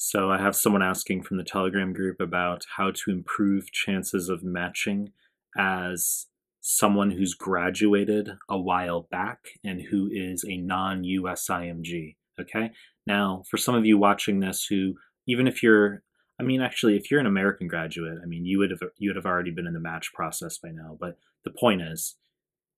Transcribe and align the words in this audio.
So 0.00 0.30
I 0.30 0.38
have 0.38 0.54
someone 0.54 0.82
asking 0.82 1.24
from 1.24 1.38
the 1.38 1.44
Telegram 1.44 1.92
group 1.92 2.20
about 2.20 2.64
how 2.76 2.92
to 2.92 3.10
improve 3.10 3.72
chances 3.72 4.28
of 4.28 4.44
matching 4.44 5.10
as 5.58 6.26
someone 6.60 7.10
who's 7.10 7.34
graduated 7.34 8.30
a 8.48 8.56
while 8.56 9.08
back 9.10 9.40
and 9.64 9.82
who 9.90 10.08
is 10.12 10.44
a 10.44 10.56
non-US 10.56 11.48
IMG. 11.50 12.14
Okay. 12.40 12.70
Now, 13.08 13.42
for 13.50 13.56
some 13.56 13.74
of 13.74 13.84
you 13.84 13.98
watching 13.98 14.38
this 14.38 14.66
who, 14.70 14.94
even 15.26 15.48
if 15.48 15.64
you're, 15.64 16.04
I 16.38 16.44
mean, 16.44 16.62
actually, 16.62 16.96
if 16.96 17.10
you're 17.10 17.18
an 17.18 17.26
American 17.26 17.66
graduate, 17.66 18.18
I 18.22 18.26
mean, 18.26 18.44
you 18.44 18.60
would 18.60 18.70
have 18.70 18.80
you 18.98 19.10
would 19.10 19.16
have 19.16 19.26
already 19.26 19.50
been 19.50 19.66
in 19.66 19.74
the 19.74 19.80
match 19.80 20.12
process 20.14 20.58
by 20.58 20.68
now. 20.68 20.96
But 21.00 21.18
the 21.44 21.50
point 21.50 21.82
is, 21.82 22.14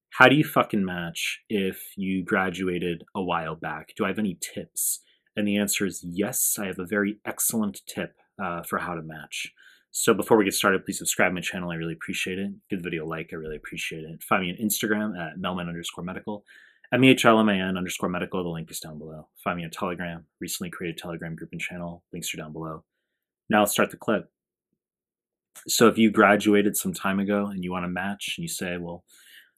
how 0.09 0.29
do 0.29 0.37
you 0.37 0.45
fucking 0.45 0.87
match 0.87 1.43
if 1.51 1.93
you 1.99 2.25
graduated 2.25 3.05
a 3.15 3.23
while 3.23 3.57
back? 3.57 3.93
Do 3.95 4.07
I 4.07 4.09
have 4.09 4.19
any 4.19 4.39
tips? 4.41 5.01
And 5.41 5.49
the 5.49 5.57
answer 5.57 5.87
is 5.87 6.05
yes, 6.05 6.59
I 6.61 6.67
have 6.67 6.79
a 6.79 6.85
very 6.85 7.19
excellent 7.25 7.81
tip 7.87 8.15
uh, 8.39 8.63
for 8.63 8.79
how 8.79 8.95
to 8.95 9.01
match. 9.01 9.51
So 9.91 10.13
before 10.13 10.37
we 10.37 10.45
get 10.45 10.53
started, 10.53 10.85
please 10.85 10.99
subscribe 10.99 11.31
to 11.31 11.35
my 11.35 11.41
channel. 11.41 11.71
I 11.71 11.77
really 11.77 11.95
appreciate 11.95 12.39
it. 12.39 12.51
Give 12.69 12.81
the 12.81 12.91
video 12.91 13.07
a 13.07 13.09
like. 13.09 13.31
I 13.33 13.37
really 13.37 13.57
appreciate 13.57 14.05
it. 14.05 14.23
Find 14.23 14.43
me 14.43 14.51
on 14.51 14.63
Instagram 14.63 15.19
at 15.19 15.39
mehlman 15.39 15.67
underscore 15.67 16.05
medical. 16.05 16.45
M-E-H-L-M-A-N 16.93 17.79
underscore 17.79 18.11
medical. 18.11 18.43
The 18.45 18.51
link 18.51 18.71
is 18.71 18.81
down 18.81 18.99
below. 18.99 19.29
Find 19.43 19.57
me 19.57 19.65
on 19.65 19.71
Telegram. 19.71 20.27
Recently 20.41 20.69
created 20.69 20.99
Telegram 20.99 21.35
group 21.35 21.51
and 21.53 21.61
channel. 21.61 22.05
Links 22.13 22.35
are 22.35 22.37
down 22.37 22.53
below. 22.53 22.85
Now 23.49 23.61
let's 23.61 23.73
start 23.73 23.91
the 23.91 23.97
clip. 23.97 24.31
So 25.67 25.89
if 25.89 25.97
you 25.97 26.11
graduated 26.11 26.77
some 26.77 26.93
time 26.93 27.19
ago 27.19 27.47
and 27.47 27.65
you 27.65 27.73
want 27.73 27.85
to 27.85 27.89
match 27.89 28.35
and 28.37 28.43
you 28.43 28.49
say, 28.49 28.77
well, 28.77 29.05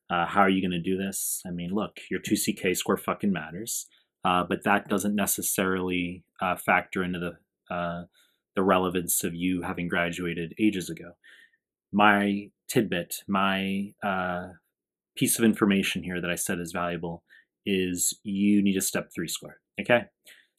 uh, 0.09 0.27
how 0.27 0.43
are 0.43 0.49
you 0.49 0.63
going 0.63 0.81
to 0.81 0.91
do 0.91 0.97
this? 0.97 1.43
I 1.45 1.51
mean, 1.51 1.73
look, 1.73 1.99
your 2.09 2.21
2CK 2.21 2.77
score 2.77 2.97
fucking 2.97 3.33
matters 3.33 3.89
uh, 4.25 4.45
but 4.49 4.65
that 4.65 4.89
doesn't 4.89 5.15
necessarily 5.15 6.25
uh, 6.41 6.57
factor 6.57 7.03
into 7.03 7.19
the 7.19 7.75
uh, 7.75 8.05
the 8.55 8.63
relevance 8.63 9.25
of 9.25 9.35
you 9.35 9.63
having 9.63 9.89
graduated 9.89 10.55
ages 10.59 10.91
ago. 10.91 11.13
My 11.91 12.51
tidbit, 12.69 13.23
my 13.27 13.95
uh, 14.03 14.49
piece 15.17 15.39
of 15.39 15.45
information 15.45 16.03
here 16.03 16.21
that 16.21 16.31
I 16.31 16.35
said 16.35 16.59
is 16.61 16.73
valuable 16.73 17.23
is 17.65 18.19
you 18.23 18.63
need 18.63 18.77
a 18.77 18.83
step 18.83 19.11
three 19.15 19.29
score. 19.29 19.59
Okay. 19.81 20.05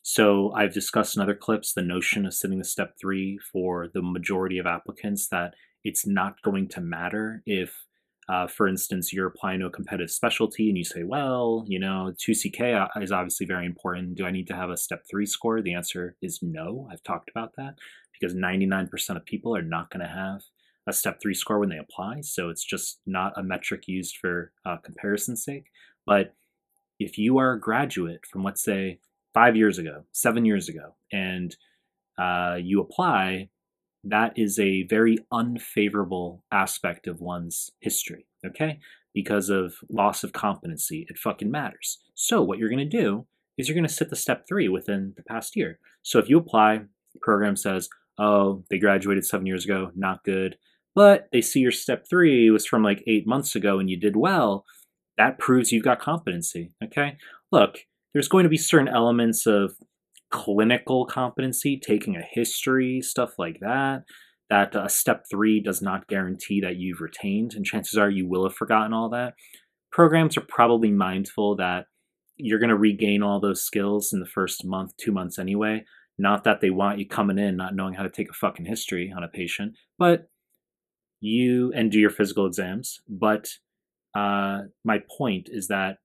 So 0.01 0.51
I've 0.53 0.73
discussed 0.73 1.15
in 1.15 1.21
other 1.21 1.35
clips 1.35 1.73
the 1.73 1.81
notion 1.81 2.25
of 2.25 2.33
sitting 2.33 2.57
the 2.57 2.65
step 2.65 2.95
three 2.99 3.39
for 3.51 3.87
the 3.93 4.01
majority 4.01 4.57
of 4.57 4.65
applicants 4.65 5.27
that 5.29 5.53
it's 5.83 6.05
not 6.05 6.41
going 6.41 6.67
to 6.69 6.81
matter 6.81 7.41
if 7.45 7.85
uh, 8.29 8.47
for 8.47 8.67
instance, 8.67 9.11
you're 9.11 9.27
applying 9.27 9.59
to 9.59 9.65
a 9.65 9.71
competitive 9.71 10.11
specialty 10.11 10.69
and 10.69 10.77
you 10.77 10.83
say, 10.83 11.03
well, 11.03 11.65
you 11.67 11.79
know, 11.79 12.13
2CK 12.17 12.89
is 13.01 13.11
obviously 13.11 13.45
very 13.45 13.65
important. 13.65 14.15
Do 14.15 14.25
I 14.25 14.31
need 14.31 14.47
to 14.47 14.55
have 14.55 14.69
a 14.69 14.77
step 14.77 15.03
three 15.09 15.25
score? 15.25 15.61
The 15.61 15.73
answer 15.73 16.15
is 16.21 16.39
no. 16.41 16.87
I've 16.91 17.03
talked 17.03 17.29
about 17.29 17.51
that 17.57 17.75
because 18.13 18.35
99% 18.35 18.89
of 19.17 19.25
people 19.25 19.55
are 19.55 19.61
not 19.61 19.89
going 19.89 20.05
to 20.05 20.13
have 20.13 20.41
a 20.87 20.93
step 20.93 21.19
three 21.21 21.33
score 21.33 21.59
when 21.59 21.69
they 21.69 21.77
apply. 21.77 22.21
So 22.21 22.49
it's 22.49 22.63
just 22.63 22.99
not 23.05 23.37
a 23.37 23.43
metric 23.43 23.87
used 23.87 24.17
for 24.17 24.51
uh, 24.65 24.77
comparison's 24.77 25.43
sake. 25.43 25.65
But 26.05 26.33
if 26.99 27.17
you 27.17 27.37
are 27.37 27.53
a 27.53 27.59
graduate 27.59 28.25
from, 28.25 28.43
let's 28.43 28.63
say, 28.63 28.99
five 29.33 29.55
years 29.55 29.77
ago, 29.77 30.03
seven 30.11 30.45
years 30.45 30.69
ago, 30.69 30.95
and 31.11 31.55
uh, 32.17 32.57
you 32.61 32.79
apply 32.79 33.49
that 34.03 34.33
is 34.35 34.59
a 34.59 34.83
very 34.83 35.17
unfavorable 35.31 36.43
aspect 36.51 37.07
of 37.07 37.21
one's 37.21 37.71
history, 37.79 38.25
okay? 38.45 38.79
Because 39.13 39.49
of 39.49 39.75
loss 39.89 40.23
of 40.23 40.33
competency, 40.33 41.05
it 41.09 41.17
fucking 41.17 41.51
matters. 41.51 41.99
So 42.15 42.41
what 42.41 42.57
you're 42.57 42.69
gonna 42.69 42.85
do 42.85 43.25
is 43.57 43.67
you're 43.67 43.75
gonna 43.75 43.89
sit 43.89 44.09
the 44.09 44.15
step 44.15 44.45
three 44.47 44.67
within 44.67 45.13
the 45.15 45.23
past 45.23 45.55
year. 45.55 45.79
So 46.01 46.19
if 46.19 46.29
you 46.29 46.37
apply, 46.37 46.79
the 47.13 47.19
program 47.21 47.55
says, 47.55 47.87
oh, 48.17 48.63
they 48.69 48.77
graduated 48.77 49.25
seven 49.25 49.45
years 49.45 49.65
ago, 49.65 49.91
not 49.95 50.23
good, 50.23 50.57
but 50.95 51.27
they 51.31 51.41
see 51.41 51.59
your 51.59 51.71
step 51.71 52.05
three 52.09 52.49
was 52.49 52.65
from 52.65 52.83
like 52.83 53.03
eight 53.07 53.25
months 53.25 53.55
ago 53.55 53.79
and 53.79 53.89
you 53.89 53.97
did 53.97 54.15
well, 54.15 54.65
that 55.17 55.39
proves 55.39 55.71
you've 55.71 55.83
got 55.83 55.99
competency, 55.99 56.71
okay? 56.83 57.17
Look, 57.51 57.79
there's 58.13 58.27
going 58.27 58.43
to 58.43 58.49
be 58.49 58.57
certain 58.57 58.87
elements 58.87 59.45
of 59.45 59.75
clinical 60.33 61.05
competency, 61.05 61.79
taking 61.79 62.15
a 62.15 62.27
history, 62.31 62.99
stuff 63.01 63.33
like 63.37 63.59
that. 63.61 64.03
That 64.49 64.75
uh, 64.75 64.87
step 64.87 65.25
three 65.31 65.61
does 65.61 65.81
not 65.81 66.07
guarantee 66.07 66.59
that 66.61 66.75
you've 66.75 67.01
retained, 67.01 67.53
and 67.53 67.63
chances 67.63 67.97
are 67.97 68.09
you 68.09 68.27
will 68.27 68.43
have 68.43 68.55
forgotten 68.55 68.93
all 68.93 69.09
that. 69.09 69.35
Programs 69.91 70.35
are 70.35 70.45
probably 70.47 70.91
mindful 70.91 71.55
that 71.57 71.85
you're 72.35 72.59
going 72.59 72.71
to 72.71 72.75
regain 72.75 73.21
all 73.21 73.39
those 73.39 73.63
skills 73.63 74.11
in 74.11 74.19
the 74.19 74.25
first 74.25 74.65
month, 74.65 74.97
two 74.97 75.11
months 75.11 75.37
anyway. 75.37 75.85
Not 76.17 76.43
that 76.43 76.61
they 76.61 76.71
want 76.71 76.99
you 76.99 77.07
coming 77.07 77.37
in 77.37 77.55
not 77.55 77.75
knowing 77.75 77.93
how 77.93 78.03
to 78.03 78.09
take 78.09 78.29
a 78.29 78.33
fucking 78.33 78.65
history 78.65 79.13
on 79.15 79.23
a 79.23 79.27
patient, 79.27 79.73
but 79.99 80.29
you 81.21 81.71
and 81.75 81.91
do 81.91 81.99
your 81.99 82.09
physical 82.09 82.47
exams. 82.47 83.01
But 83.07 83.49
uh, 84.15 84.61
my 84.83 85.01
point 85.17 85.47
is 85.51 85.67
that 85.67 85.97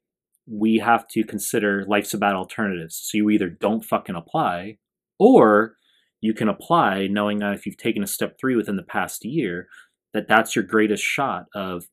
we 0.50 0.78
have 0.78 1.06
to 1.08 1.24
consider 1.24 1.84
life's 1.86 2.14
about 2.14 2.34
alternatives. 2.34 2.96
So 2.96 3.18
you 3.18 3.30
either 3.30 3.48
don't 3.48 3.84
fucking 3.84 4.16
apply, 4.16 4.78
or 5.18 5.76
you 6.20 6.34
can 6.34 6.48
apply 6.48 7.06
knowing 7.06 7.38
that 7.38 7.54
if 7.54 7.66
you've 7.66 7.76
taken 7.76 8.02
a 8.02 8.06
step 8.06 8.36
three 8.40 8.56
within 8.56 8.76
the 8.76 8.82
past 8.82 9.24
year, 9.24 9.68
that 10.14 10.28
that's 10.28 10.56
your 10.56 10.64
greatest 10.64 11.04
shot 11.04 11.46
of 11.54 11.84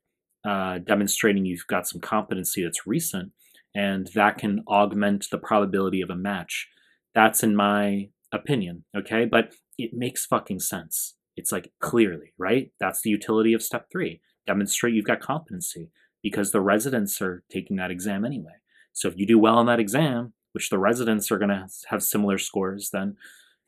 uh, 0.47 0.77
demonstrating 0.79 1.45
you've 1.45 1.67
got 1.67 1.87
some 1.87 1.99
competency 1.99 2.63
that's 2.63 2.87
recent, 2.87 3.31
and 3.75 4.09
that 4.15 4.37
can 4.37 4.63
augment 4.67 5.27
the 5.31 5.37
probability 5.37 6.01
of 6.01 6.09
a 6.09 6.15
match. 6.15 6.67
That's 7.13 7.43
in 7.43 7.55
my 7.55 8.09
opinion, 8.31 8.85
okay? 8.95 9.25
But 9.25 9.53
it 9.77 9.91
makes 9.93 10.25
fucking 10.25 10.59
sense. 10.59 11.15
It's 11.35 11.51
like 11.51 11.71
clearly, 11.81 12.33
right? 12.37 12.71
That's 12.79 13.01
the 13.01 13.09
utility 13.09 13.53
of 13.53 13.61
step 13.61 13.87
three. 13.91 14.21
Demonstrate 14.47 14.93
you've 14.93 15.05
got 15.05 15.19
competency 15.19 15.89
because 16.25 16.49
the 16.49 16.59
residents 16.59 17.21
are 17.21 17.43
taking 17.51 17.75
that 17.77 17.91
exam 17.91 18.25
anyway. 18.25 18.53
So 18.93 19.07
if 19.07 19.15
you 19.15 19.27
do 19.27 19.37
well 19.37 19.59
on 19.59 19.67
that 19.67 19.79
exam, 19.79 20.33
which 20.53 20.71
the 20.71 20.79
residents 20.79 21.31
are 21.31 21.37
going 21.37 21.49
to 21.49 21.67
have 21.89 22.01
similar 22.01 22.39
scores, 22.39 22.89
then 22.91 23.15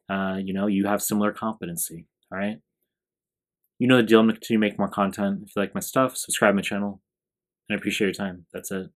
uh, 0.09 0.37
you 0.43 0.53
know 0.55 0.65
you 0.65 0.87
have 0.87 1.03
similar 1.03 1.31
competency. 1.31 2.07
All 2.31 2.39
right. 2.39 2.57
You 3.77 3.87
know 3.87 3.97
the 3.97 4.03
deal. 4.03 4.19
I'm 4.19 4.27
going 4.27 4.39
to 4.41 4.57
make 4.57 4.79
more 4.79 4.89
content. 4.89 5.41
If 5.43 5.55
you 5.55 5.61
like 5.61 5.75
my 5.75 5.81
stuff, 5.81 6.17
subscribe 6.17 6.55
my 6.55 6.61
channel. 6.61 6.99
And 7.69 7.75
I 7.75 7.77
appreciate 7.77 8.07
your 8.07 8.13
time. 8.25 8.47
That's 8.51 8.71
it. 8.71 8.85